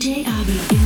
[0.00, 0.79] DJ Abby.